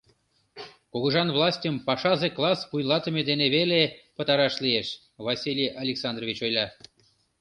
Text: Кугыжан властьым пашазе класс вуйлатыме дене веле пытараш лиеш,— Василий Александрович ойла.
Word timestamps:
Кугыжан 0.91 1.29
властьым 1.35 1.75
пашазе 1.87 2.29
класс 2.37 2.59
вуйлатыме 2.69 3.21
дене 3.29 3.45
веле 3.55 3.81
пытараш 4.15 4.53
лиеш,— 4.63 4.87
Василий 5.25 5.73
Александрович 5.83 6.39
ойла. 6.45 6.65